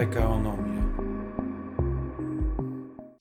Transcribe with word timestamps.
Apeka 0.00 0.26
un, 0.30 0.46
un 0.46 0.59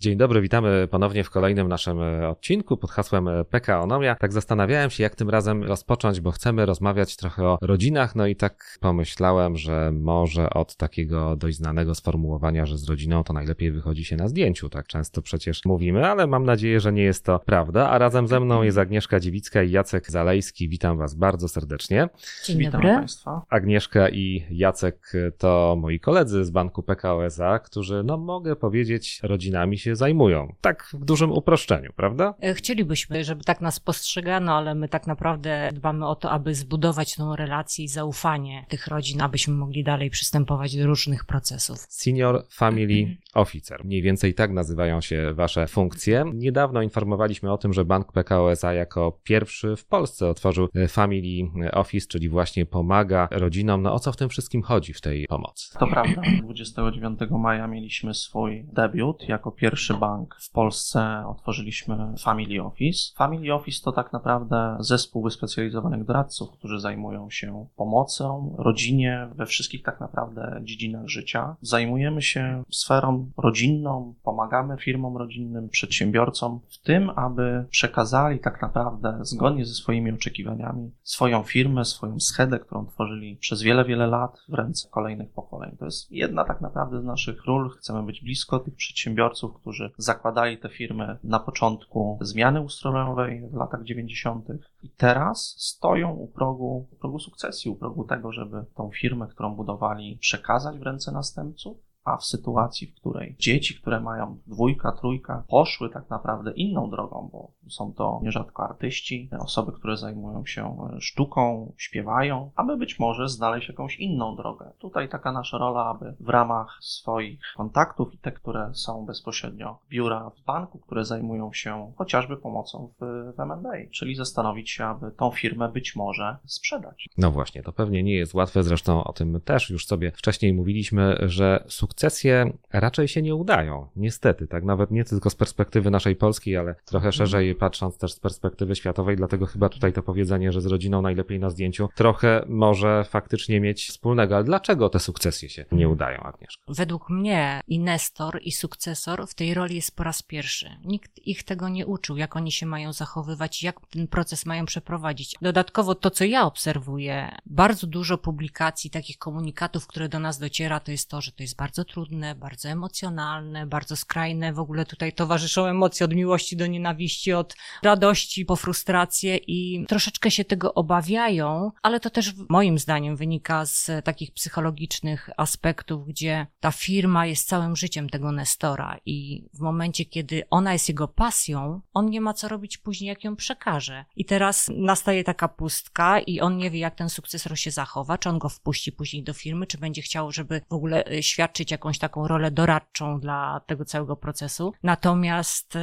Dzień 0.01 0.17
dobry, 0.17 0.41
witamy 0.41 0.87
ponownie 0.87 1.23
w 1.23 1.29
kolejnym 1.29 1.67
naszym 1.67 2.01
e, 2.01 2.29
odcinku 2.29 2.77
pod 2.77 2.91
hasłem 2.91 3.27
e, 3.27 3.45
PKOnomia. 3.45 4.15
Tak 4.15 4.33
zastanawiałem 4.33 4.89
się, 4.89 5.03
jak 5.03 5.15
tym 5.15 5.29
razem 5.29 5.63
rozpocząć, 5.63 6.21
bo 6.21 6.31
chcemy 6.31 6.65
rozmawiać 6.65 7.15
trochę 7.15 7.43
o 7.43 7.57
rodzinach, 7.61 8.15
no 8.15 8.27
i 8.27 8.35
tak 8.35 8.77
pomyślałem, 8.79 9.57
że 9.57 9.91
może 9.93 10.49
od 10.49 10.75
takiego 10.75 11.35
dość 11.35 11.57
znanego 11.57 11.95
sformułowania, 11.95 12.65
że 12.65 12.77
z 12.77 12.89
rodziną 12.89 13.23
to 13.23 13.33
najlepiej 13.33 13.71
wychodzi 13.71 14.05
się 14.05 14.15
na 14.15 14.27
zdjęciu. 14.27 14.69
Tak 14.69 14.87
często 14.87 15.21
przecież 15.21 15.65
mówimy, 15.65 16.07
ale 16.07 16.27
mam 16.27 16.45
nadzieję, 16.45 16.79
że 16.79 16.93
nie 16.93 17.03
jest 17.03 17.25
to 17.25 17.39
prawda. 17.39 17.89
A 17.89 17.97
razem 17.97 18.27
ze 18.27 18.39
mną 18.39 18.63
jest 18.63 18.77
Agnieszka 18.77 19.19
Dziewicka 19.19 19.63
i 19.63 19.71
Jacek 19.71 20.11
Zalejski. 20.11 20.69
Witam 20.69 20.97
Was 20.97 21.15
bardzo 21.15 21.47
serdecznie. 21.47 22.09
Dzień 22.45 22.57
Witam 22.57 22.71
dobry. 22.71 22.89
Państwa. 22.89 23.41
Agnieszka 23.49 24.09
i 24.09 24.45
Jacek 24.51 25.13
to 25.37 25.75
moi 25.79 25.99
koledzy 25.99 26.45
z 26.45 26.49
banku 26.49 26.83
PKO 26.83 27.25
SA, 27.25 27.59
którzy, 27.59 28.03
no 28.03 28.17
mogę 28.17 28.55
powiedzieć, 28.55 29.19
rodzinami 29.23 29.77
się 29.77 29.88
zajmują. 29.95 30.53
Tak 30.61 30.89
w 30.93 31.05
dużym 31.05 31.31
uproszczeniu, 31.31 31.89
prawda? 31.95 32.33
E, 32.41 32.53
Chcielibyśmy, 32.53 33.23
żeby 33.23 33.43
tak 33.43 33.61
nas 33.61 33.79
postrzegano, 33.79 34.57
ale 34.57 34.75
my 34.75 34.89
tak 34.89 35.07
naprawdę 35.07 35.69
dbamy 35.73 36.07
o 36.07 36.15
to, 36.15 36.31
aby 36.31 36.55
zbudować 36.55 37.15
tą 37.15 37.35
relację 37.35 37.85
i 37.85 37.87
zaufanie 37.87 38.65
tych 38.69 38.87
rodzin, 38.87 39.21
abyśmy 39.21 39.53
mogli 39.53 39.83
dalej 39.83 40.09
przystępować 40.09 40.77
do 40.77 40.87
różnych 40.87 41.25
procesów. 41.25 41.77
Senior 41.89 42.45
Family 42.51 43.17
Officer. 43.33 43.85
Mniej 43.85 44.01
więcej 44.01 44.33
tak 44.33 44.51
nazywają 44.51 45.01
się 45.01 45.33
wasze 45.33 45.67
funkcje. 45.67 46.25
Niedawno 46.33 46.81
informowaliśmy 46.81 47.51
o 47.51 47.57
tym, 47.57 47.73
że 47.73 47.85
Bank 47.85 48.11
PKO 48.11 48.51
SA 48.51 48.73
jako 48.73 49.19
pierwszy 49.23 49.75
w 49.75 49.85
Polsce 49.85 50.27
otworzył 50.27 50.67
e, 50.75 50.87
Family 50.87 51.49
Office, 51.71 52.07
czyli 52.07 52.29
właśnie 52.29 52.65
pomaga 52.65 53.27
rodzinom. 53.31 53.81
No 53.81 53.93
o 53.93 53.99
co 53.99 54.11
w 54.11 54.17
tym 54.17 54.29
wszystkim 54.29 54.61
chodzi 54.61 54.93
w 54.93 55.01
tej 55.01 55.27
pomocy? 55.27 55.79
To 55.79 55.87
prawda. 55.87 56.21
29 56.41 57.19
maja 57.31 57.67
mieliśmy 57.67 58.13
swój 58.13 58.65
debiut. 58.73 59.29
Jako 59.29 59.51
pierwszy 59.51 59.78
bank 59.99 60.35
w 60.41 60.51
Polsce 60.51 61.23
otworzyliśmy 61.27 62.13
Family 62.19 62.63
Office. 62.63 63.13
Family 63.15 63.53
Office 63.53 63.81
to 63.83 63.91
tak 63.91 64.13
naprawdę 64.13 64.77
zespół 64.79 65.23
wyspecjalizowanych 65.23 66.05
doradców, 66.05 66.51
którzy 66.51 66.79
zajmują 66.79 67.29
się 67.29 67.67
pomocą 67.75 68.55
rodzinie 68.57 69.29
we 69.35 69.45
wszystkich 69.45 69.83
tak 69.83 69.99
naprawdę 69.99 70.61
dziedzinach 70.63 71.07
życia. 71.07 71.55
Zajmujemy 71.61 72.21
się 72.21 72.63
sferą 72.71 73.31
rodzinną, 73.37 74.13
pomagamy 74.23 74.77
firmom 74.77 75.17
rodzinnym, 75.17 75.69
przedsiębiorcom 75.69 76.59
w 76.69 76.77
tym, 76.77 77.09
aby 77.09 77.65
przekazali 77.69 78.39
tak 78.39 78.61
naprawdę 78.61 79.19
zgodnie 79.21 79.65
ze 79.65 79.73
swoimi 79.73 80.11
oczekiwaniami 80.11 80.91
swoją 81.03 81.43
firmę, 81.43 81.85
swoją 81.85 82.19
schedę, 82.19 82.59
którą 82.59 82.85
tworzyli 82.85 83.37
przez 83.37 83.61
wiele, 83.61 83.85
wiele 83.85 84.07
lat 84.07 84.39
w 84.49 84.53
ręce 84.53 84.89
kolejnych 84.91 85.31
pokoleń. 85.31 85.77
To 85.79 85.85
jest 85.85 86.11
jedna 86.11 86.45
tak 86.45 86.61
naprawdę 86.61 87.01
z 87.01 87.05
naszych 87.05 87.45
ról. 87.45 87.69
Chcemy 87.69 88.03
być 88.03 88.21
blisko 88.21 88.59
tych 88.59 88.75
przedsiębiorców, 88.75 89.53
którzy 89.53 89.68
zakładali 89.97 90.57
te 90.57 90.69
firmy 90.69 91.17
na 91.23 91.39
początku 91.39 92.17
zmiany 92.21 92.61
ustrojowej 92.61 93.49
w 93.49 93.53
latach 93.53 93.83
90. 93.83 94.47
i 94.83 94.89
teraz 94.89 95.55
stoją 95.57 96.11
u 96.11 96.27
progu, 96.27 96.87
u 96.91 96.95
progu 96.95 97.19
sukcesji, 97.19 97.71
u 97.71 97.75
progu 97.75 98.03
tego, 98.03 98.31
żeby 98.31 98.65
tą 98.75 98.89
firmę, 98.89 99.27
którą 99.27 99.55
budowali, 99.55 100.17
przekazać 100.21 100.79
w 100.79 100.81
ręce 100.81 101.11
następców. 101.11 101.88
A 102.03 102.17
w 102.17 102.25
sytuacji, 102.25 102.87
w 102.87 102.95
której 102.95 103.35
dzieci, 103.39 103.75
które 103.75 103.99
mają 103.99 104.37
dwójka, 104.47 104.91
trójka, 104.91 105.43
poszły 105.47 105.89
tak 105.89 106.09
naprawdę 106.09 106.51
inną 106.51 106.89
drogą, 106.89 107.29
bo 107.31 107.51
są 107.69 107.93
to 107.93 108.19
nierzadko 108.23 108.63
artyści, 108.63 109.29
osoby, 109.39 109.71
które 109.71 109.97
zajmują 109.97 110.45
się 110.45 110.77
sztuką, 110.99 111.73
śpiewają, 111.77 112.51
aby 112.55 112.77
być 112.77 112.99
może 112.99 113.29
znaleźć 113.29 113.69
jakąś 113.69 113.99
inną 113.99 114.35
drogę. 114.35 114.71
Tutaj 114.79 115.09
taka 115.09 115.31
nasza 115.31 115.57
rola, 115.57 115.85
aby 115.85 116.15
w 116.19 116.29
ramach 116.29 116.77
swoich 116.81 117.39
kontaktów 117.57 118.13
i 118.13 118.17
te, 118.17 118.31
które 118.31 118.71
są 118.73 119.05
bezpośrednio 119.05 119.79
biura 119.89 120.29
w 120.29 120.43
banku, 120.43 120.79
które 120.79 121.05
zajmują 121.05 121.53
się 121.53 121.93
chociażby 121.97 122.37
pomocą 122.37 122.93
w, 122.99 123.33
w 123.35 123.39
M&A, 123.39 123.89
czyli 123.91 124.15
zastanowić 124.15 124.69
się, 124.69 124.85
aby 124.85 125.11
tą 125.11 125.31
firmę 125.31 125.69
być 125.69 125.95
może 125.95 126.37
sprzedać. 126.45 127.09
No 127.17 127.31
właśnie, 127.31 127.63
to 127.63 127.71
pewnie 127.71 128.03
nie 128.03 128.15
jest 128.15 128.33
łatwe, 128.33 128.63
zresztą 128.63 129.03
o 129.03 129.13
tym 129.13 129.41
też 129.41 129.69
już 129.69 129.85
sobie 129.85 130.11
wcześniej 130.11 130.53
mówiliśmy, 130.53 131.17
że 131.21 131.63
sukcesje 131.89 132.53
raczej 132.73 133.07
się 133.07 133.21
nie 133.21 133.35
udają. 133.35 133.87
Niestety, 133.95 134.47
tak 134.47 134.63
nawet 134.63 134.91
nie 134.91 135.03
tylko 135.03 135.29
z 135.29 135.35
perspektywy 135.35 135.91
naszej 135.91 136.15
polskiej, 136.15 136.57
ale 136.57 136.75
trochę 136.85 137.11
szerzej 137.11 137.55
patrząc 137.55 137.97
też 137.97 138.13
z 138.13 138.19
perspektywy 138.19 138.75
światowej, 138.75 139.15
dlatego 139.15 139.45
chyba 139.45 139.69
tutaj 139.69 139.93
to 139.93 140.03
powiedzenie, 140.03 140.51
że 140.51 140.61
z 140.61 140.65
rodziną 140.65 141.01
najlepiej 141.01 141.39
na 141.39 141.49
zdjęciu, 141.49 141.89
trochę 141.95 142.45
może 142.47 143.03
faktycznie 143.03 143.61
mieć 143.61 143.87
wspólnego. 143.87 144.35
Ale 144.35 144.43
dlaczego 144.43 144.89
te 144.89 144.99
sukcesje 144.99 145.49
się 145.49 145.65
nie 145.71 145.89
udają, 145.89 146.19
Agnieszka? 146.19 146.63
Według 146.67 147.09
mnie 147.09 147.61
i 147.67 147.79
Nestor, 147.79 148.39
i 148.41 148.51
sukcesor 148.51 149.27
w 149.27 149.33
tej 149.33 149.53
roli 149.53 149.75
jest 149.75 149.95
po 149.95 150.03
raz 150.03 150.21
pierwszy. 150.21 150.69
Nikt 150.85 151.27
ich 151.27 151.43
tego 151.43 151.69
nie 151.69 151.85
uczył, 151.87 152.17
jak 152.17 152.35
oni 152.35 152.51
się 152.51 152.65
mają 152.65 152.93
zachowywać, 152.93 153.63
jak 153.63 153.79
ten 153.89 154.07
proces 154.07 154.45
mają 154.45 154.65
przeprowadzić. 154.65 155.35
Dodatkowo 155.41 155.95
to, 155.95 156.11
co 156.11 156.25
ja 156.25 156.45
obserwuję, 156.45 157.37
bardzo 157.45 157.87
dużo 157.87 158.17
publikacji, 158.17 158.89
takich 158.89 159.17
komunikatów, 159.17 159.87
które 159.87 160.09
do 160.09 160.19
nas 160.19 160.39
dociera, 160.39 160.79
to 160.79 160.91
jest 160.91 161.09
to, 161.09 161.21
że 161.21 161.31
to 161.31 161.43
jest 161.43 161.55
bardzo 161.55 161.78
trudne, 161.85 162.35
bardzo 162.35 162.69
emocjonalne, 162.69 163.67
bardzo 163.67 163.95
skrajne. 163.95 164.53
W 164.53 164.59
ogóle 164.59 164.85
tutaj 164.85 165.13
towarzyszą 165.13 165.65
emocje 165.65 166.05
od 166.05 166.13
miłości 166.13 166.57
do 166.57 166.67
nienawiści, 166.67 167.33
od 167.33 167.55
radości 167.83 168.45
po 168.45 168.55
frustrację 168.55 169.37
i 169.37 169.85
troszeczkę 169.87 170.31
się 170.31 170.45
tego 170.45 170.73
obawiają, 170.73 171.71
ale 171.81 171.99
to 171.99 172.09
też 172.09 172.33
moim 172.49 172.79
zdaniem 172.79 173.15
wynika 173.15 173.65
z 173.65 173.91
takich 174.03 174.31
psychologicznych 174.31 175.29
aspektów, 175.37 176.07
gdzie 176.07 176.47
ta 176.59 176.71
firma 176.71 177.25
jest 177.25 177.47
całym 177.47 177.75
życiem 177.75 178.09
tego 178.09 178.31
Nestora 178.31 178.97
i 179.05 179.45
w 179.53 179.59
momencie, 179.59 180.05
kiedy 180.05 180.43
ona 180.49 180.73
jest 180.73 180.89
jego 180.89 181.07
pasją, 181.07 181.81
on 181.93 182.09
nie 182.09 182.21
ma 182.21 182.33
co 182.33 182.47
robić 182.47 182.77
później, 182.77 183.07
jak 183.07 183.23
ją 183.23 183.35
przekaże. 183.35 184.05
I 184.15 184.25
teraz 184.25 184.71
nastaje 184.75 185.23
taka 185.23 185.47
pustka 185.47 186.19
i 186.19 186.39
on 186.39 186.57
nie 186.57 186.71
wie, 186.71 186.79
jak 186.79 186.95
ten 186.95 187.09
sukcesor 187.09 187.57
się 187.57 187.71
zachowa, 187.71 188.17
czy 188.17 188.29
on 188.29 188.39
go 188.39 188.49
wpuści 188.49 188.91
później 188.91 189.23
do 189.23 189.33
firmy, 189.33 189.67
czy 189.67 189.77
będzie 189.77 190.01
chciał, 190.01 190.31
żeby 190.31 190.61
w 190.69 190.73
ogóle 190.73 191.11
y, 191.11 191.23
świadczyć 191.69 191.71
jakąś 191.71 191.99
taką 191.99 192.27
rolę 192.27 192.51
doradczą 192.51 193.19
dla 193.19 193.61
tego 193.67 193.85
całego 193.85 194.15
procesu. 194.15 194.73
Natomiast 194.83 195.75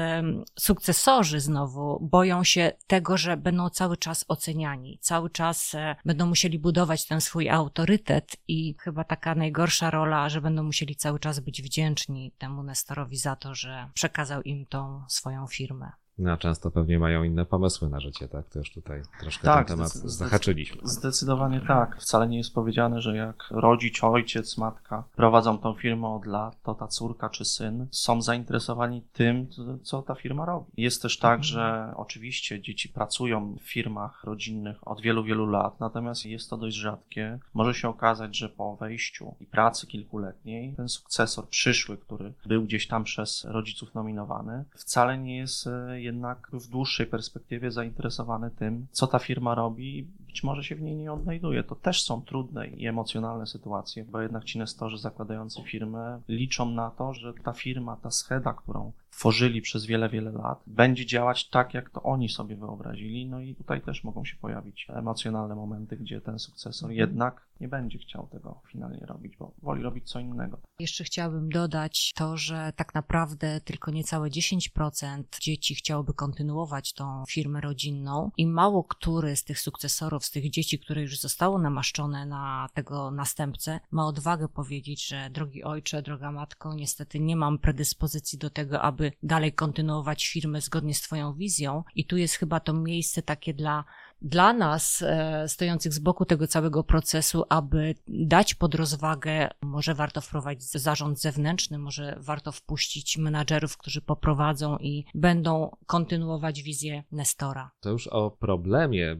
sukcesorzy 0.58 1.40
znowu 1.40 1.98
boją 2.00 2.44
się 2.44 2.72
tego, 2.86 3.16
że 3.16 3.36
będą 3.36 3.70
cały 3.70 3.96
czas 3.96 4.24
oceniani, 4.28 4.98
cały 5.00 5.30
czas 5.30 5.74
e, 5.74 5.96
będą 6.04 6.26
musieli 6.26 6.58
budować 6.58 7.06
ten 7.06 7.20
swój 7.20 7.48
autorytet 7.48 8.36
i 8.48 8.74
chyba 8.78 9.04
taka 9.04 9.34
najgorsza 9.34 9.90
rola, 9.90 10.28
że 10.28 10.40
będą 10.40 10.62
musieli 10.62 10.96
cały 10.96 11.18
czas 11.18 11.40
być 11.40 11.62
wdzięczni 11.62 12.32
temu 12.38 12.62
Nestorowi 12.62 13.16
za 13.16 13.36
to, 13.36 13.54
że 13.54 13.90
przekazał 13.94 14.42
im 14.42 14.66
tą 14.66 15.04
swoją 15.08 15.46
firmę. 15.46 15.92
No, 16.18 16.36
często 16.36 16.70
pewnie 16.70 16.98
mają 16.98 17.22
inne 17.22 17.46
pomysły 17.46 17.88
na 17.88 18.00
życie, 18.00 18.28
tak? 18.28 18.48
To 18.48 18.58
już 18.58 18.72
tutaj 18.72 19.02
troszkę 19.20 19.44
Tak, 19.44 19.68
ten 19.68 19.76
temat 19.76 19.90
zdecy- 19.92 20.08
zahaczyliśmy. 20.08 20.80
Zdecydowanie 20.84 21.60
tak. 21.60 21.96
Wcale 22.00 22.28
nie 22.28 22.36
jest 22.38 22.54
powiedziane, 22.54 23.00
że 23.02 23.16
jak 23.16 23.44
rodzic, 23.50 24.04
ojciec, 24.04 24.58
matka 24.58 25.04
prowadzą 25.16 25.58
tą 25.58 25.74
firmę 25.74 26.08
od 26.08 26.26
lat, 26.26 26.62
to 26.62 26.74
ta 26.74 26.86
córka 26.86 27.28
czy 27.28 27.44
syn 27.44 27.86
są 27.90 28.22
zainteresowani 28.22 29.02
tym, 29.12 29.46
co- 29.82 30.02
ta 30.02 30.14
firma 30.14 30.44
robi. 30.44 30.66
Jest 30.76 31.02
też 31.02 31.18
tak, 31.18 31.44
że 31.44 31.92
oczywiście 31.96 32.60
dzieci 32.60 32.88
pracują 32.88 33.54
w 33.54 33.60
firmach 33.70 34.24
rodzinnych 34.24 34.88
od 34.88 35.00
wielu, 35.00 35.24
wielu 35.24 35.46
lat, 35.46 35.80
natomiast 35.80 36.26
jest 36.26 36.50
to 36.50 36.56
dość 36.56 36.76
rzadkie. 36.76 37.38
Może 37.54 37.74
się 37.74 37.88
okazać, 37.88 38.36
że 38.36 38.48
po 38.48 38.76
wejściu 38.76 39.34
i 39.40 39.46
pracy 39.46 39.86
kilkuletniej 39.86 40.74
ten 40.76 40.88
sukcesor 40.88 41.48
przyszły, 41.48 41.96
który 41.96 42.32
był 42.46 42.62
gdzieś 42.62 42.86
tam 42.88 43.04
przez 43.04 43.44
rodziców 43.44 43.94
nominowany, 43.94 44.64
wcale 44.76 45.18
nie 45.18 45.36
jest 45.36 45.66
e, 45.66 46.05
jednak 46.06 46.50
w 46.52 46.68
dłuższej 46.68 47.06
perspektywie 47.06 47.70
zainteresowany 47.70 48.50
tym, 48.50 48.86
co 48.90 49.06
ta 49.06 49.18
firma 49.18 49.54
robi 49.54 49.98
i 49.98 50.02
być 50.02 50.44
może 50.44 50.64
się 50.64 50.74
w 50.74 50.82
niej 50.82 50.96
nie 50.96 51.12
odnajduje. 51.12 51.64
To 51.64 51.74
też 51.74 52.02
są 52.02 52.22
trudne 52.22 52.68
i 52.68 52.86
emocjonalne 52.86 53.46
sytuacje, 53.46 54.04
bo 54.04 54.20
jednak 54.20 54.44
ci 54.44 54.58
nestorzy 54.58 54.98
zakładający 54.98 55.62
firmę 55.62 56.20
liczą 56.28 56.70
na 56.70 56.90
to, 56.90 57.14
że 57.14 57.34
ta 57.44 57.52
firma, 57.52 57.96
ta 57.96 58.10
scheda, 58.10 58.52
którą 58.52 58.92
tworzyli 59.16 59.62
przez 59.62 59.86
wiele, 59.86 60.08
wiele 60.08 60.32
lat, 60.32 60.62
będzie 60.66 61.06
działać 61.06 61.48
tak, 61.48 61.74
jak 61.74 61.90
to 61.90 62.02
oni 62.02 62.28
sobie 62.28 62.56
wyobrazili. 62.56 63.26
No 63.26 63.40
i 63.40 63.54
tutaj 63.54 63.80
też 63.80 64.04
mogą 64.04 64.24
się 64.24 64.36
pojawić 64.36 64.86
emocjonalne 64.88 65.54
momenty, 65.54 65.96
gdzie 65.96 66.20
ten 66.20 66.38
sukcesor 66.38 66.90
jednak 66.90 67.46
nie 67.60 67.68
będzie 67.68 67.98
chciał 67.98 68.26
tego 68.26 68.60
finalnie 68.68 69.06
robić, 69.06 69.36
bo 69.36 69.52
woli 69.62 69.82
robić 69.82 70.10
co 70.10 70.20
innego. 70.20 70.58
Jeszcze 70.78 71.04
chciałabym 71.04 71.48
dodać 71.48 72.12
to, 72.16 72.36
że 72.36 72.72
tak 72.76 72.94
naprawdę 72.94 73.60
tylko 73.60 73.90
niecałe 73.90 74.28
10% 74.30 75.22
dzieci 75.40 75.74
chciałoby 75.74 76.14
kontynuować 76.14 76.92
tą 76.92 77.24
firmę 77.28 77.60
rodzinną 77.60 78.30
i 78.36 78.46
mało 78.46 78.84
który 78.84 79.36
z 79.36 79.44
tych 79.44 79.60
sukcesorów 79.60 80.24
z 80.24 80.30
tych 80.30 80.50
dzieci, 80.50 80.78
które 80.78 81.02
już 81.02 81.20
zostało 81.20 81.58
namaszczone 81.58 82.26
na 82.26 82.68
tego 82.74 83.10
następcę, 83.10 83.80
ma 83.90 84.06
odwagę 84.06 84.48
powiedzieć, 84.48 85.06
że 85.06 85.30
drogi 85.30 85.64
ojcze, 85.64 86.02
droga 86.02 86.32
matko, 86.32 86.74
niestety 86.74 87.20
nie 87.20 87.36
mam 87.36 87.58
predyspozycji 87.58 88.38
do 88.38 88.50
tego, 88.50 88.82
aby 88.82 89.05
dalej 89.22 89.52
kontynuować 89.52 90.26
firmę 90.26 90.60
zgodnie 90.60 90.94
z 90.94 91.00
Twoją 91.00 91.34
wizją, 91.34 91.84
i 91.94 92.04
tu 92.04 92.16
jest 92.16 92.34
chyba 92.34 92.60
to 92.60 92.72
miejsce 92.72 93.22
takie 93.22 93.54
dla 93.54 93.84
dla 94.22 94.52
nas, 94.52 95.02
e, 95.02 95.48
stojących 95.48 95.92
z 95.92 95.98
boku 95.98 96.24
tego 96.24 96.46
całego 96.46 96.84
procesu, 96.84 97.44
aby 97.48 97.94
dać 98.08 98.54
pod 98.54 98.74
rozwagę, 98.74 99.48
może 99.62 99.94
warto 99.94 100.20
wprowadzić 100.20 100.70
zarząd 100.70 101.20
zewnętrzny, 101.20 101.78
może 101.78 102.16
warto 102.20 102.52
wpuścić 102.52 103.18
menadżerów, 103.18 103.76
którzy 103.76 104.02
poprowadzą 104.02 104.76
i 104.78 105.04
będą 105.14 105.76
kontynuować 105.86 106.62
wizję 106.62 107.04
Nestora. 107.12 107.70
To 107.80 107.90
już 107.90 108.06
o 108.06 108.30
problemie, 108.30 109.16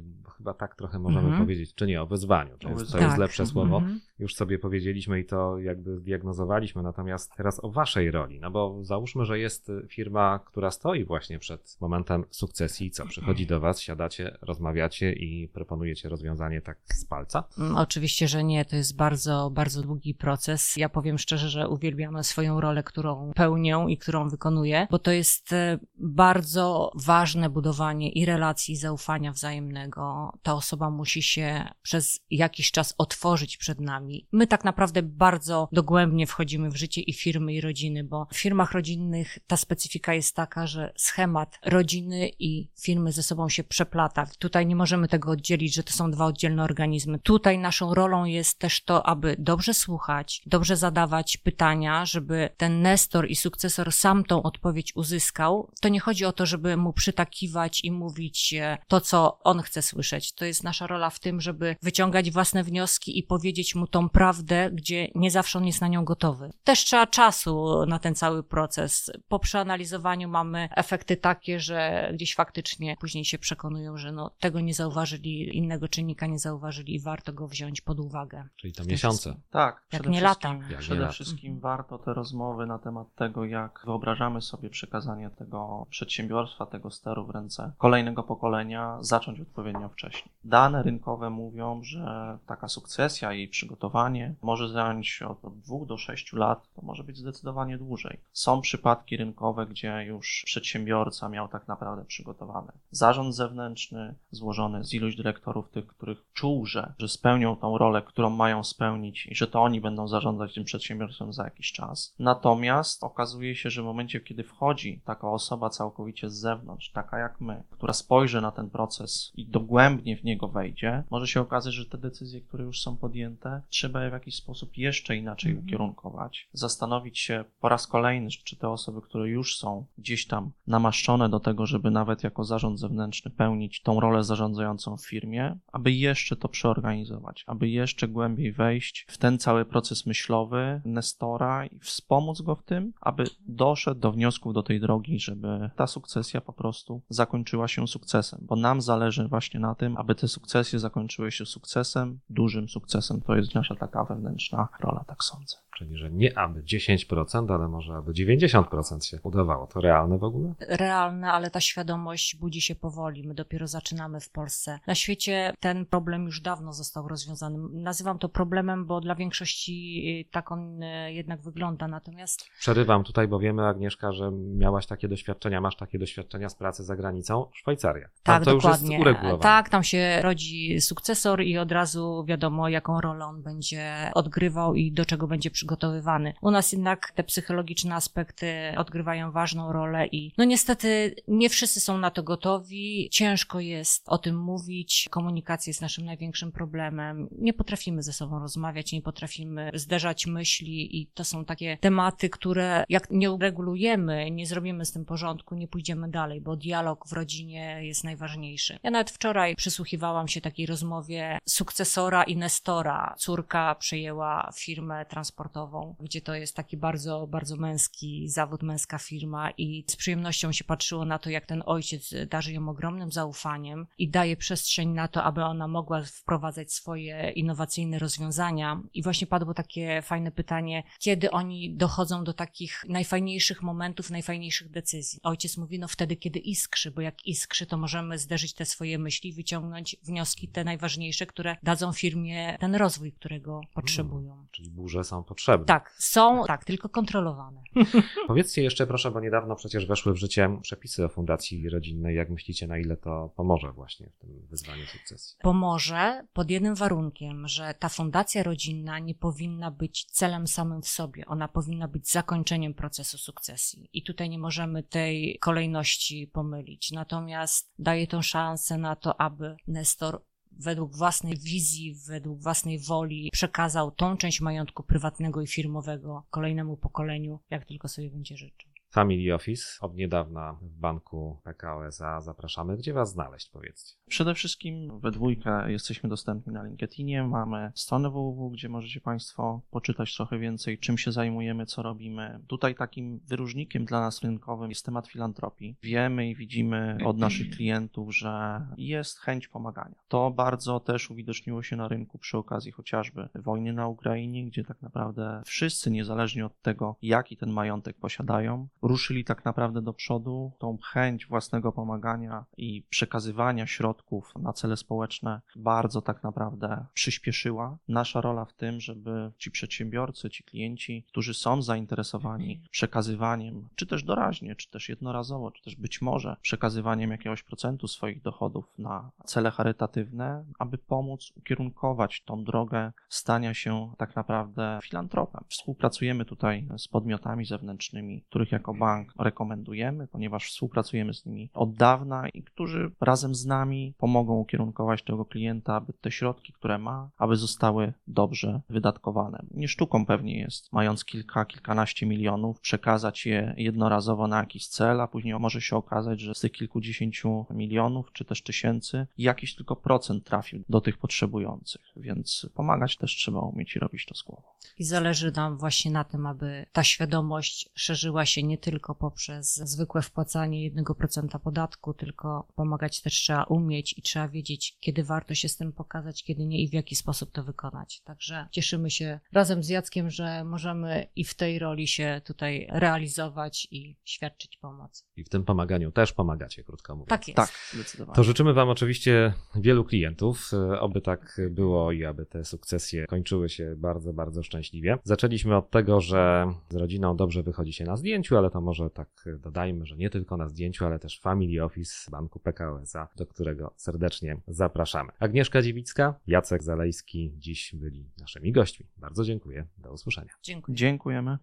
chyba 0.46 0.54
tak 0.54 0.76
trochę 0.76 0.98
możemy 0.98 1.26
Mhm. 1.26 1.43
powiedzieć, 1.44 1.75
czy 1.75 1.87
nie, 1.87 2.02
o 2.02 2.06
wyzwaniu. 2.06 2.58
To 2.58 2.69
jest, 2.69 2.93
to 2.93 2.98
jest 2.98 3.10
Tak. 3.10 3.19
lepsze 3.19 3.46
słowo. 3.46 3.76
Mhm. 3.76 4.00
Już 4.19 4.34
sobie 4.34 4.58
powiedzieliśmy 4.58 5.20
i 5.20 5.25
to 5.25 5.58
jakby 5.58 5.96
zdiagnozowaliśmy, 5.98 6.82
natomiast 6.82 7.32
teraz 7.37 7.64
o 7.64 7.70
waszej 7.70 8.10
roli, 8.10 8.40
no 8.40 8.50
bo 8.50 8.78
załóżmy, 8.84 9.25
że 9.25 9.38
jest 9.38 9.72
firma, 9.88 10.38
która 10.46 10.70
stoi 10.70 11.04
właśnie 11.04 11.38
przed 11.38 11.76
momentem 11.81 12.25
sukcesji, 12.31 12.90
co 12.90 13.06
przychodzi 13.06 13.46
do 13.46 13.60
was, 13.60 13.81
siadacie, 13.81 14.38
rozmawiacie 14.43 15.12
i 15.12 15.48
proponujecie 15.48 16.08
rozwiązanie 16.08 16.60
tak 16.60 16.78
z 16.84 17.04
palca. 17.04 17.44
Mm, 17.58 17.76
Oczywiście, 17.76 18.28
że 18.28 18.44
nie. 18.44 18.64
To 18.64 18.76
jest 18.76 18.96
bardzo, 18.96 19.50
bardzo 19.54 19.82
długi 19.82 20.14
proces. 20.14 20.76
Ja 20.76 20.88
powiem 20.88 21.19
szczerze, 21.19 21.48
że 21.48 21.69
uwielbiam 21.69 22.25
swoją 22.25 22.60
rolę, 22.60 22.82
którą 22.82 23.32
pełnię 23.34 23.87
i 23.88 23.98
którą 23.98 24.28
wykonuję, 24.28 24.87
bo 24.90 24.98
to 24.98 25.10
jest 25.10 25.52
e, 25.52 25.78
bardzo 25.98 26.93
ważne 27.06 27.50
budowanie 27.50 28.10
i 28.12 28.25
relacji, 28.25 28.75
i 28.75 28.76
zaufania 28.76 29.32
wzajemnego. 29.32 30.32
Ta 30.42 30.54
osoba 30.54 30.90
musi 30.90 31.22
się 31.22 31.68
przez 31.82 32.20
jakiś 32.30 32.70
czas 32.70 32.94
otworzyć 32.98 33.56
przed 33.56 33.80
nami. 33.80 34.26
My 34.32 34.46
tak 34.46 34.64
naprawdę 34.64 35.02
bardzo 35.02 35.68
dogłębnie 35.72 36.26
wchodzimy 36.26 36.70
w 36.70 36.76
życie 36.76 37.00
i 37.00 37.12
firmy, 37.12 37.52
i 37.52 37.60
rodziny, 37.60 38.04
bo 38.04 38.26
w 38.32 38.36
firmach 38.36 38.72
rodzinnych 38.72 39.38
ta 39.46 39.56
specyfika 39.56 40.14
jest 40.14 40.36
taka, 40.36 40.66
że 40.66 40.92
schemat 40.96 41.58
rodziny 41.64 42.30
i 42.38 42.68
firmy 42.80 43.12
ze 43.12 43.22
sobą 43.22 43.48
się 43.48 43.64
przeplata. 43.64 44.26
Tutaj 44.38 44.66
nie 44.66 44.76
możemy 44.76 45.08
tego 45.08 45.30
oddzielić, 45.30 45.74
że 45.74 45.82
to 45.82 45.92
są 45.92 46.10
dwa 46.10 46.24
oddzielne 46.24 46.64
organizmy. 46.64 47.18
Tutaj 47.18 47.58
naszą 47.58 47.94
rolą 47.94 48.24
jest 48.24 48.58
też 48.58 48.84
to, 48.84 49.06
aby 49.06 49.36
dobrze 49.38 49.74
słuchać, 49.74 50.42
dobrze 50.46 50.76
zadawać 50.76 51.36
pytania, 51.36 52.04
żeby 52.04 52.48
ten 52.56 52.82
nestor 52.82 53.30
i 53.30 53.36
sukcesor 53.36 53.92
sam 53.92 54.24
tą 54.24 54.42
odpowiedź 54.42 54.96
uzyskał. 54.96 55.70
To 55.80 55.88
nie 55.88 56.00
chodzi 56.00 56.24
o 56.24 56.32
to, 56.32 56.46
żeby 56.46 56.76
mu 56.76 56.92
przytakiwać 56.92 57.84
i 57.84 57.90
mówić 57.90 58.54
e, 58.54 58.78
to, 58.88 59.00
co 59.00 59.38
on 59.42 59.62
chce 59.62 59.82
słyszeć. 59.82 60.25
To 60.32 60.44
jest 60.44 60.64
nasza 60.64 60.87
rola 60.87 61.11
w 61.11 61.19
tym, 61.20 61.40
żeby 61.40 61.76
wyciągać 61.82 62.31
własne 62.31 62.64
wnioski 62.64 63.19
i 63.19 63.23
powiedzieć 63.23 63.75
mu 63.75 63.87
tą 63.87 64.08
prawdę, 64.08 64.70
gdzie 64.73 65.08
nie 65.14 65.31
zawsze 65.31 65.58
on 65.58 65.67
jest 65.67 65.81
na 65.81 65.88
nią 65.88 66.05
gotowy. 66.05 66.50
Też 66.64 66.84
trzeba 66.84 67.06
czasu 67.06 67.87
na 67.87 67.99
ten 67.99 68.14
cały 68.14 68.43
proces. 68.43 69.11
Po 69.28 69.38
przeanalizowaniu 69.38 70.28
mamy 70.28 70.69
efekty 70.76 71.17
takie, 71.17 71.61
że 71.61 72.11
gdzieś 72.14 72.34
faktycznie 72.34 72.96
później 73.00 73.25
się 73.25 73.38
przekonują, 73.38 73.96
że 73.96 74.12
no, 74.12 74.31
tego 74.40 74.61
nie 74.61 74.75
zauważyli, 74.75 75.56
innego 75.56 75.88
czynnika 75.88 76.26
nie 76.26 76.38
zauważyli 76.38 76.94
i 76.94 77.00
warto 77.00 77.32
go 77.32 77.49
wziąć 77.49 77.81
pod 77.81 78.00
uwagę. 78.00 78.49
Czyli 78.56 78.72
to 78.72 78.82
To 78.82 78.88
miesiące. 78.88 79.37
Tak, 79.50 79.75
Jak 79.93 80.02
przede 80.02 80.11
nie 80.11 80.20
wszystkim, 80.20 80.50
lata. 80.50 80.62
Jak 80.62 80.70
nie 80.70 80.76
przede 80.79 81.00
lata. 81.00 81.12
wszystkim 81.12 81.61
warto 81.61 81.99
te 81.99 82.14
rozmowy 82.14 82.67
na 82.67 82.79
temat 82.79 83.14
tego, 83.14 83.44
jak 83.44 83.82
wyobrażamy 83.87 84.43
sobie 84.43 84.70
przekazanie 84.70 85.31
tego 85.31 85.87
przedsiębiorstwa, 85.90 86.67
tego 86.67 86.90
steru 86.90 87.26
w 87.26 87.31
ręce 87.31 87.72
kolejnego 87.79 88.22
pokolenia, 88.22 88.99
zacząć 89.00 89.40
odpowiednio 89.40 89.88
wcześniej. 89.88 90.06
Dane 90.44 90.82
rynkowe 90.82 91.31
mówią, 91.31 91.81
że 91.82 92.38
taka 92.47 92.69
sukcesja 92.69 93.32
i 93.32 93.49
przygotowanie 93.49 94.35
może 94.43 94.69
zająć 94.69 95.23
od, 95.23 95.44
od 95.44 95.58
dwóch 95.58 95.88
do 95.88 95.99
sześciu 95.99 96.37
lat, 96.37 96.69
to 96.75 96.82
może 96.82 97.05
być 97.05 97.19
zdecydowanie 97.19 97.79
dłużej. 97.79 98.20
Są 98.32 98.61
przypadki 98.61 99.17
rynkowe, 99.17 99.67
gdzie 99.67 100.05
już 100.05 100.43
przedsiębiorca 100.47 101.29
miał 101.29 101.49
tak 101.49 101.69
naprawdę 101.69 102.05
przygotowane 102.05 102.73
zarząd 102.91 103.35
zewnętrzny, 103.35 104.14
złożony 104.31 104.85
z 104.85 104.94
iluś 104.94 105.17
dyrektorów, 105.17 105.70
tych, 105.70 105.87
których 105.87 106.19
czuł, 106.32 106.67
że, 106.67 106.93
że 106.99 107.08
spełnią 107.08 107.56
tą 107.56 107.79
rolę, 107.79 108.03
którą 108.03 108.31
mają 108.31 108.64
spełnić 108.64 109.26
i 109.26 109.35
że 109.35 109.47
to 109.47 109.62
oni 109.62 109.81
będą 109.81 110.08
zarządzać 110.08 110.55
tym 110.55 110.64
przedsiębiorstwem 110.64 111.32
za 111.32 111.44
jakiś 111.44 111.73
czas. 111.73 112.14
Natomiast 112.19 113.05
okazuje 113.05 113.56
się, 113.56 113.70
że 113.70 113.82
w 113.82 113.85
momencie, 113.85 114.20
kiedy 114.20 114.44
wchodzi 114.44 115.00
taka 115.05 115.31
osoba 115.31 115.70
całkowicie 115.70 116.31
z 116.31 116.35
zewnątrz, 116.35 116.91
taka 116.91 117.19
jak 117.19 117.41
my, 117.41 117.62
która 117.70 117.93
spojrzy 117.93 118.41
na 118.41 118.50
ten 118.50 118.70
proces 118.70 119.32
i 119.35 119.47
dogłębnie 119.47 119.95
w 120.02 120.25
niego 120.25 120.48
wejdzie, 120.48 121.02
może 121.10 121.26
się 121.26 121.40
okazać, 121.40 121.75
że 121.75 121.87
te 121.87 121.98
decyzje, 121.98 122.40
które 122.40 122.64
już 122.64 122.81
są 122.82 122.96
podjęte, 122.96 123.62
trzeba 123.69 124.04
je 124.04 124.10
w 124.10 124.12
jakiś 124.12 124.34
sposób 124.34 124.76
jeszcze 124.76 125.16
inaczej 125.16 125.50
Mhm. 125.50 125.66
ukierunkować. 125.66 126.48
Zastanowić 126.52 127.19
się 127.19 127.44
po 127.60 127.69
raz 127.69 127.87
kolejny, 127.87 128.28
czy 128.44 128.56
te 128.56 128.69
osoby, 128.69 129.02
które 129.02 129.28
już 129.28 129.58
są 129.58 129.87
gdzieś 129.98 130.26
tam 130.26 130.50
namaszczone 130.66 131.28
do 131.28 131.40
tego, 131.40 131.66
żeby 131.66 131.90
nawet 131.90 132.25
jako 132.25 132.44
zarząd 132.44 132.81
zewnętrzny 132.81 133.31
pełnić 133.31 133.82
tą 133.82 134.00
rolę 134.00 134.25
zarządzającą 134.25 134.96
w 134.96 135.06
firmie, 135.06 135.56
aby 135.72 135.93
jeszcze 135.93 136.37
to 136.37 136.48
przeorganizować, 136.48 137.44
aby 137.46 137.69
jeszcze 137.69 138.08
głębiej 138.08 138.52
wejść 138.52 139.06
w 139.08 139.19
ten 139.19 139.38
cały 139.38 139.64
proces 139.64 140.06
myślowy 140.06 140.81
Nestora 140.84 141.66
i 141.66 141.78
wspomóc 141.78 142.43
go 142.43 142.54
w 142.54 142.62
tym, 142.62 142.93
aby 143.00 143.25
doszedł 143.48 144.00
do 144.00 144.12
wniosków 144.12 144.54
do 144.54 144.62
tej 144.62 144.81
drogi, 144.81 145.20
żeby 145.20 145.70
ta 145.76 145.87
sukcesja 145.87 146.40
po 146.40 146.52
prostu 146.52 147.02
zakończyła 147.08 147.69
się 147.69 147.88
sukcesem, 147.88 148.40
bo 148.43 148.56
nam 148.56 148.81
zależy 148.81 149.28
właśnie 149.28 149.60
na 149.60 149.75
tym, 149.75 149.85
aby 149.96 150.14
te 150.14 150.28
sukcesje 150.28 150.78
zakończyły 150.78 151.32
się 151.32 151.46
sukcesem, 151.46 152.18
dużym 152.30 152.68
sukcesem. 152.68 153.20
To 153.20 153.36
jest 153.36 153.54
nasza 153.54 153.74
taka 153.74 154.04
wewnętrzna 154.04 154.68
rola, 154.80 155.04
tak 155.06 155.24
sądzę. 155.24 155.56
Czyli, 155.76 155.98
że 155.98 156.10
nie 156.10 156.38
aby 156.38 156.62
10%, 156.62 157.54
ale 157.54 157.68
może 157.68 157.94
aby 157.94 158.12
90% 158.12 159.04
się 159.10 159.18
udawało. 159.22 159.66
To 159.66 159.80
realne 159.80 160.18
w 160.18 160.24
ogóle? 160.24 160.54
realne, 160.68 161.32
ale 161.32 161.50
ta 161.50 161.60
świadomość 161.60 162.36
budzi 162.36 162.60
się 162.60 162.74
powoli. 162.74 163.28
My 163.28 163.34
dopiero 163.34 163.66
zaczynamy 163.66 164.20
w 164.20 164.30
Polsce. 164.30 164.78
Na 164.86 164.94
świecie 164.94 165.52
ten 165.60 165.86
problem 165.86 166.24
już 166.24 166.40
dawno 166.40 166.72
został 166.72 167.08
rozwiązany. 167.08 167.58
Nazywam 167.72 168.18
to 168.18 168.28
problemem, 168.28 168.86
bo 168.86 169.00
dla 169.00 169.14
większości 169.14 170.02
y, 170.28 170.32
tak 170.32 170.52
on 170.52 170.82
y, 170.82 171.12
jednak 171.12 171.42
wygląda. 171.42 171.88
Natomiast 171.88 172.50
Przerywam 172.58 173.04
tutaj, 173.04 173.28
bo 173.28 173.38
wiemy, 173.38 173.66
Agnieszka, 173.66 174.12
że 174.12 174.30
miałaś 174.32 174.86
takie 174.86 175.08
doświadczenia, 175.08 175.60
masz 175.60 175.76
takie 175.76 175.98
doświadczenia 175.98 176.48
z 176.48 176.54
pracy 176.54 176.84
za 176.84 176.96
granicą. 176.96 177.50
Szwajcaria. 177.52 178.08
Tam 178.08 178.12
tak, 178.22 178.44
to 178.44 178.54
dokładnie. 178.54 178.86
już 178.86 178.90
jest 178.90 179.00
uregulowane. 179.00 179.42
Tak, 179.42 179.68
tam 179.76 179.84
się 179.84 180.23
rodzi 180.23 180.81
sukcesor 180.81 181.43
i 181.43 181.58
od 181.58 181.73
razu 181.73 182.25
wiadomo, 182.28 182.69
jaką 182.69 183.00
rolę 183.00 183.25
on 183.25 183.43
będzie 183.43 184.11
odgrywał 184.14 184.75
i 184.75 184.93
do 184.93 185.05
czego 185.05 185.26
będzie 185.26 185.50
przygotowywany. 185.50 186.34
U 186.40 186.50
nas 186.50 186.73
jednak 186.73 187.11
te 187.11 187.25
psychologiczne 187.25 187.94
aspekty 187.94 188.75
odgrywają 188.76 189.32
ważną 189.32 189.73
rolę 189.73 190.06
i 190.06 190.32
no 190.38 190.44
niestety 190.44 191.14
nie 191.28 191.49
wszyscy 191.49 191.81
są 191.81 191.99
na 191.99 192.11
to 192.11 192.23
gotowi. 192.23 193.08
Ciężko 193.12 193.61
jest 193.61 194.08
o 194.08 194.19
tym 194.19 194.38
mówić. 194.38 195.08
Komunikacja 195.11 195.70
jest 195.70 195.81
naszym 195.81 196.05
największym 196.05 196.52
problemem. 196.52 197.29
Nie 197.38 197.52
potrafimy 197.52 198.02
ze 198.02 198.12
sobą 198.12 198.38
rozmawiać, 198.38 198.93
nie 198.93 199.02
potrafimy 199.02 199.70
zderzać 199.75 200.26
myśli 200.26 201.00
i 201.00 201.06
to 201.06 201.25
są 201.25 201.44
takie 201.44 201.79
tematy, 201.81 202.31
które 202.31 202.84
jak 202.89 203.10
nie 203.10 203.32
uregulujemy, 203.32 204.31
nie 204.31 204.46
zrobimy 204.46 204.84
z 204.84 204.93
tym 204.93 205.05
porządku, 205.05 205.55
nie 205.55 205.69
pójdziemy 205.69 206.10
dalej, 206.10 206.41
bo 206.41 206.56
dialog 206.56 207.08
w 207.08 207.12
rodzinie 207.12 207.79
jest 207.82 208.05
najważniejszy. 208.05 208.79
Ja 208.82 208.91
nawet 208.91 209.10
wczoraj 209.10 209.56
przysłuchiwałam 209.67 210.29
się 210.29 210.41
takiej 210.41 210.67
rozmowie 210.67 211.39
sukcesora 211.49 212.25
i 212.25 212.37
Nestora. 212.37 213.15
Córka 213.19 213.75
przejęła 213.75 214.51
firmę 214.55 215.06
transportową, 215.06 215.96
gdzie 216.01 216.20
to 216.20 216.35
jest 216.35 216.56
taki 216.56 216.77
bardzo, 216.77 217.27
bardzo 217.27 217.56
męski 217.56 218.29
zawód, 218.29 218.63
męska 218.63 218.99
firma 218.99 219.51
i 219.51 219.85
z 219.91 219.96
przyjemnością 219.96 220.53
się 220.53 220.65
patrzyło 220.65 221.05
na 221.05 221.19
to, 221.19 221.31
jak 221.31 221.46
ten 221.46 221.63
ojciec 221.67 222.15
darzy 222.31 222.53
ją 222.53 222.69
ogromnym 222.69 223.13
zaufaniem 223.13 223.87
i 223.99 224.08
daje 224.08 224.37
przestrzeń 224.37 224.89
na 224.89 225.08
to, 225.08 225.25
aby 225.25 225.44
ona 225.44 225.69
mogła 225.69 226.03
wprowadzać 226.03 226.73
swoje 226.73 227.31
innowacyjne 227.31 227.99
rozwiązania. 227.99 228.82
I 228.94 229.03
właśnie 229.03 229.27
padło 229.27 229.55
takie 229.55 230.03
fajne 230.03 230.31
pytanie, 230.31 230.82
kiedy 230.99 231.31
oni 231.31 231.75
dochodzą 231.75 232.25
do 232.25 232.32
takich 232.32 232.85
najfajniejszych 232.89 233.63
momentów, 233.63 234.11
najfajniejszych 234.11 234.70
decyzji. 234.70 235.20
Ojciec 235.23 235.56
mówi, 235.56 235.79
no 235.79 235.89
wtedy, 235.89 236.17
kiedy 236.17 236.39
iskrzy, 236.39 236.91
bo 236.91 237.01
jak 237.01 237.27
iskrzy, 237.27 237.67
to 237.67 237.77
możemy 237.77 238.19
zderzyć 238.19 238.55
te 238.55 238.65
swoje 238.65 238.99
myśli, 238.99 239.32
wyciągnąć 239.32 239.56
wnioski 240.03 240.48
te 240.48 240.65
najważniejsze, 240.65 241.27
które 241.27 241.56
dadzą 241.63 241.93
firmie 241.93 242.56
ten 242.60 242.75
rozwój, 242.75 243.13
którego 243.13 243.60
potrzebują. 243.75 244.46
Czyli 244.51 244.70
burze 244.70 245.05
są 245.05 245.25
potrzebne. 245.25 245.67
Tak, 245.67 245.96
są, 245.98 246.44
tak, 246.46 246.65
tylko 246.65 246.89
kontrolowane. 246.89 247.63
Powiedzcie 248.27 248.63
jeszcze 248.63 248.86
proszę, 248.86 249.10
bo 249.10 249.20
niedawno 249.20 249.56
przecież 249.56 249.86
weszły 249.86 250.13
w 250.13 250.17
życie 250.17 250.58
przepisy 250.63 251.05
o 251.05 251.08
fundacji 251.08 251.69
rodzinnej. 251.69 252.17
Jak 252.17 252.31
myślicie, 252.31 252.67
na 252.67 252.79
ile 252.79 252.96
to 252.96 253.32
pomoże 253.36 253.72
właśnie 253.72 254.10
w 254.10 254.19
tym 254.19 254.46
wyzwaniu 254.51 254.86
sukcesji? 254.86 255.36
Pomoże 255.43 256.27
pod 256.32 256.51
jednym 256.51 256.75
warunkiem, 256.75 257.48
że 257.48 257.75
ta 257.79 257.89
fundacja 257.89 258.43
rodzinna 258.43 258.98
nie 258.98 259.15
powinna 259.15 259.70
być 259.70 260.05
celem 260.05 260.46
samym 260.46 260.82
w 260.82 260.89
sobie. 260.89 261.27
Ona 261.27 261.48
powinna 261.48 261.89
być 261.89 262.10
zakończeniem 262.10 262.75
procesu 262.75 263.19
sukcesji. 263.19 263.91
I 263.93 264.03
tutaj 264.03 264.31
nie 264.31 264.39
możemy 264.39 264.82
tej 264.82 265.39
kolejności 265.41 266.31
pomylić. 266.32 266.93
Natomiast 266.93 267.72
daje 267.79 268.06
tą 268.06 268.22
szansę 268.22 268.79
na 268.79 268.96
to, 268.96 269.20
aby 269.20 269.45
Nestor 269.67 270.22
według 270.53 270.96
własnej 270.96 271.38
wizji, 271.38 271.94
według 272.06 272.43
własnej 272.43 272.79
woli 272.79 273.31
przekazał 273.32 273.91
tą 273.91 274.17
część 274.17 274.41
majątku 274.41 274.82
prywatnego 274.82 275.43
i 275.43 275.46
firmowego 275.46 276.26
kolejnemu 276.31 276.76
pokoleniu, 276.76 277.41
jak 277.50 277.65
tylko 277.65 277.88
sobie 277.88 278.10
będzie 278.10 278.36
życzył. 278.36 278.75
Family 278.96 279.34
Office 279.34 279.65
od 279.81 279.96
niedawna 279.96 280.58
w 280.62 280.81
banku 280.81 281.41
PKO 281.44 281.86
SA. 281.86 282.20
Zapraszamy. 282.20 282.76
Gdzie 282.76 282.93
Was 282.93 283.12
znaleźć, 283.12 283.48
powiedzcie? 283.48 283.96
Przede 284.08 284.34
wszystkim 284.34 285.00
we 285.00 285.10
dwójkę 285.10 285.72
jesteśmy 285.72 286.08
dostępni 286.08 286.53
na 286.53 286.65
LinkedInie, 286.65 287.24
mamy 287.24 287.72
stronę 287.74 288.10
www, 288.10 288.50
gdzie 288.50 288.69
możecie 288.69 289.00
Państwo 289.00 289.60
poczytać 289.70 290.17
trochę 290.17 290.38
więcej, 290.38 290.79
czym 290.79 290.98
się 290.98 291.12
zajmujemy, 291.12 291.67
co 291.67 291.82
robimy. 291.82 292.41
Tutaj 292.46 292.74
takim 292.74 293.19
wyróżnikiem 293.19 293.84
dla 293.84 294.00
nas 294.00 294.22
rynkowym 294.22 294.69
jest 294.69 294.84
temat 294.84 295.08
filantropii. 295.08 295.76
Wiemy 295.82 296.31
i 296.31 296.34
widzimy 296.34 296.98
od 297.05 297.19
naszych 297.19 297.50
klientów, 297.50 298.17
że 298.17 298.67
jest 298.76 299.19
chęć 299.19 299.48
pomagania. 299.48 299.96
To 300.08 300.31
bardzo 300.31 300.81
też 300.81 301.10
uwidoczniło 301.10 301.62
się 301.62 301.76
na 301.76 301.88
rynku 301.88 302.19
przy 302.19 302.38
okazji 302.38 302.72
chociażby 302.72 303.29
wojny 303.34 303.72
na 303.72 303.88
Ukrainie, 303.88 304.46
gdzie 304.46 304.65
tak 304.65 304.82
naprawdę 304.82 305.43
wszyscy, 305.46 305.91
niezależnie 305.91 306.46
od 306.46 306.60
tego, 306.62 306.96
jaki 307.03 307.36
ten 307.36 307.50
majątek 307.50 307.96
posiadają, 307.96 308.69
ruszyli 308.88 309.24
tak 309.24 309.44
naprawdę 309.44 309.82
do 309.82 309.93
przodu. 309.93 310.52
Tą 310.58 310.78
chęć 310.93 311.26
własnego 311.26 311.72
pomagania 311.72 312.44
i 312.56 312.82
przekazywania 312.90 313.66
środków 313.66 314.32
na 314.36 314.52
cele 314.52 314.76
społeczne 314.76 315.40
bardzo 315.56 316.02
tak 316.02 316.22
naprawdę 316.22 316.86
przyspieszyła. 316.94 317.78
Nasza 317.88 318.20
rola 318.20 318.44
w 318.44 318.52
tym, 318.52 318.81
żeby 318.81 319.32
ci 319.38 319.50
przedsiębiorcy, 319.50 320.31
ci 320.31 320.44
klienci, 320.44 321.05
którzy 321.08 321.34
są 321.34 321.62
zainteresowani 321.62 322.62
przekazywaniem, 322.70 323.69
czy 323.74 323.86
też 323.86 324.02
doraźnie, 324.02 324.56
czy 324.56 324.70
też 324.70 324.88
jednorazowo, 324.88 325.50
czy 325.50 325.64
też 325.64 325.76
być 325.76 326.02
może 326.02 326.36
przekazywaniem 326.43 327.10
jakiegoś 327.10 327.43
procentu 327.43 327.88
swoich 327.88 328.22
dochodów 328.22 328.64
na 328.78 329.10
cele 329.24 329.50
charytatywne, 329.50 330.44
aby 330.58 330.78
pomóc 330.78 331.32
ukierunkować 331.36 332.22
tą 332.22 332.44
drogę 332.44 332.93
stania 333.08 333.55
się 333.55 333.93
tak 333.98 334.16
naprawdę 334.16 334.78
filantropem. 334.82 335.44
Współpracujemy 335.48 336.24
tutaj 336.24 336.69
z 336.78 336.88
podmiotami 336.88 337.44
zewnętrznymi, 337.44 338.22
których 338.28 338.52
jako 338.52 338.74
bank 338.78 339.12
rekomendujemy, 339.18 340.06
ponieważ 340.08 340.50
współpracujemy 340.50 341.14
z 341.14 341.26
nimi 341.26 341.50
od 341.54 341.74
dawna 341.74 342.28
i 342.28 342.42
którzy 342.42 342.90
razem 343.00 343.34
z 343.34 343.46
nami 343.46 343.94
pomogą 343.98 344.34
ukierunkować 344.34 345.02
tego 345.02 345.24
klienta, 345.24 345.74
aby 345.74 345.92
te 345.92 346.10
środki, 346.10 346.52
które 346.52 346.78
ma, 346.78 347.10
aby 347.16 347.36
zostały 347.36 347.92
dobrze 348.06 348.60
wydatkowane. 348.68 349.44
Nie 349.50 349.68
sztuką 349.68 350.06
pewnie 350.06 350.38
jest, 350.38 350.72
mając 350.72 351.04
kilka, 351.04 351.44
kilkanaście 351.44 352.06
milionów, 352.06 352.60
przekazać 352.60 353.26
je 353.26 353.54
jednorazowo 353.56 354.26
na 354.28 354.38
jakiś 354.38 354.68
cel, 354.68 355.00
a 355.00 355.08
później 355.08 355.38
może 355.38 355.60
się 355.60 355.76
okazać, 355.76 356.20
że 356.20 356.34
z 356.34 356.40
tych 356.40 356.52
kilkudziesięciu 356.52 357.46
milionów, 357.50 358.12
czy 358.12 358.24
też 358.24 358.42
tysięcy, 358.42 359.06
jakiś 359.18 359.54
tylko 359.54 359.76
procent 359.76 360.24
trafił 360.24 360.64
do 360.68 360.80
tych 360.80 360.98
potrzebujących, 360.98 361.82
więc 361.96 362.46
pomagać 362.54 362.96
też 362.96 363.16
trzeba 363.16 363.40
umieć 363.40 363.76
i 363.76 363.78
robić 363.78 364.06
to 364.06 364.14
z 364.14 364.22
głową. 364.22 364.42
I 364.78 364.84
zależy 364.84 365.32
nam 365.32 365.58
właśnie 365.58 365.90
na 365.90 366.04
tym, 366.04 366.26
aby 366.26 366.66
ta 366.72 366.84
świadomość 366.84 367.70
szerzyła 367.74 368.26
się 368.26 368.42
nie 368.42 368.56
tylko 368.58 368.94
poprzez 368.94 369.55
zwykłe 369.55 370.03
wpłacanie 370.03 370.70
1% 370.72 371.41
podatku, 371.41 371.94
tylko 371.94 372.48
pomagać 372.55 373.03
też 373.03 373.15
trzeba 373.15 373.44
umieć 373.44 373.98
i 373.98 374.03
trzeba 374.03 374.29
wiedzieć, 374.29 374.77
kiedy 374.81 375.05
warto 375.05 375.34
się 375.34 375.48
z 375.48 375.56
tym 375.56 375.72
pokazać, 375.72 376.25
kiedy 376.25 376.46
nie 376.46 376.63
i 376.63 376.69
w 376.69 376.72
jaki 376.72 376.96
sposób 376.96 377.32
to 377.32 377.44
wykonać. 377.44 378.01
Także 378.01 378.48
cieszymy 378.53 378.91
się 378.91 379.20
razem 379.32 379.63
z 379.63 379.69
Jackiem, 379.69 380.10
że 380.10 380.44
możemy 380.44 381.06
i 381.17 381.25
w 381.25 381.34
tej 381.34 381.58
roli 381.58 381.89
się 381.89 382.20
tutaj 382.25 382.67
realizować 382.70 383.69
i 383.70 383.96
świadczyć 384.05 384.56
pomoc. 384.56 385.06
I 385.17 385.25
w 385.25 385.29
tym 385.29 385.44
pomaganiu 385.44 385.93
też 385.93 386.13
pomagacie, 386.13 386.65
krótko 386.65 386.94
mówiąc. 386.94 387.08
Tak 387.08 387.29
jest. 387.29 387.36
Tak, 387.36 387.53
zdecydowanie. 387.75 388.17
To 388.17 388.25
życzymy 388.25 388.55
Wam 388.55 388.69
oczywiście 388.69 389.32
wielu 389.55 389.84
klientów, 389.84 390.51
e, 390.53 390.81
oby 390.81 391.01
tak 391.01 391.41
było 391.51 391.93
i 391.93 392.05
aby 392.05 392.27
te 392.27 392.44
sukcesje 392.44 393.06
kończyły 393.06 393.48
się 393.48 393.75
bardzo, 393.77 394.13
bardzo 394.13 394.43
szczęśliwie. 394.43 394.98
Zaczęliśmy 395.05 395.56
od 395.56 395.70
tego, 395.70 396.01
że 396.01 396.53
z 396.69 396.75
rodziną 396.75 397.17
dobrze 397.17 397.43
wychodzi 397.43 397.72
się 397.72 397.84
na 397.84 397.96
zdjęciu, 397.96 398.36
ale 398.36 398.45
to 398.50 398.60
może 398.60 398.91
tak 398.91 399.24
dodajmy, 399.38 399.86
że 399.86 399.96
nie 399.96 400.10
tylko 400.10 400.36
na 400.36 400.48
zdjęciu, 400.48 400.86
ale 400.86 400.98
też 400.98 401.20
Family 401.20 401.65
Office 401.65 402.10
Banku 402.10 402.41
PKO 402.41 402.81
SA, 402.81 403.08
do 403.17 403.26
którego 403.26 403.74
serdecznie 403.76 404.36
zapraszamy. 404.48 405.12
Agnieszka 405.19 405.62
Dziewicka, 405.62 406.15
Jacek 406.26 406.62
Zalejski 406.62 407.32
dziś 407.38 407.74
byli 407.74 408.10
naszymi 408.20 408.53
gośćmi. 408.53 408.86
Bardzo 408.96 409.24
dziękuję. 409.24 409.67
Do 409.79 409.93
usłyszenia. 409.93 410.32
Dziękuję. 410.43 410.76
Dziękujemy. 410.76 411.38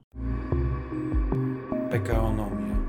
PKOnomia. 1.91 2.82